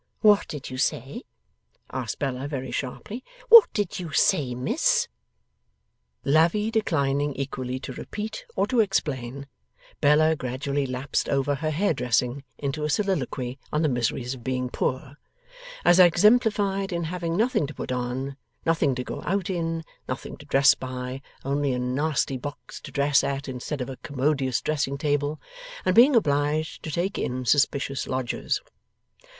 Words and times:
'What 0.21 0.47
did 0.47 0.71
you 0.71 0.79
say?' 0.79 1.25
asked 1.91 2.17
Bella, 2.17 2.47
very 2.47 2.71
sharply. 2.71 3.23
'What 3.49 3.71
did 3.71 3.99
you 3.99 4.11
say, 4.11 4.55
miss?' 4.55 5.07
Lavvy 6.25 6.71
declining 6.71 7.35
equally 7.35 7.77
to 7.81 7.93
repeat 7.93 8.43
or 8.55 8.65
to 8.65 8.79
explain, 8.79 9.45
Bella 9.99 10.35
gradually 10.35 10.87
lapsed 10.87 11.29
over 11.29 11.53
her 11.53 11.69
hair 11.69 11.93
dressing 11.93 12.43
into 12.57 12.83
a 12.83 12.89
soliloquy 12.89 13.59
on 13.71 13.83
the 13.83 13.87
miseries 13.89 14.33
of 14.33 14.43
being 14.43 14.71
poor, 14.71 15.17
as 15.85 15.99
exemplified 15.99 16.91
in 16.91 17.03
having 17.03 17.37
nothing 17.37 17.67
to 17.67 17.73
put 17.75 17.91
on, 17.91 18.37
nothing 18.65 18.95
to 18.95 19.03
go 19.03 19.21
out 19.23 19.51
in, 19.51 19.83
nothing 20.09 20.35
to 20.37 20.47
dress 20.47 20.73
by, 20.73 21.21
only 21.45 21.73
a 21.73 21.77
nasty 21.79 22.37
box 22.37 22.81
to 22.81 22.91
dress 22.91 23.23
at 23.23 23.47
instead 23.47 23.81
of 23.81 23.89
a 23.91 23.97
commodious 23.97 24.61
dressing 24.61 24.97
table, 24.97 25.39
and 25.85 25.93
being 25.93 26.15
obliged 26.15 26.81
to 26.81 26.89
take 26.89 27.19
in 27.19 27.45
suspicious 27.45 28.07
lodgers. 28.07 28.61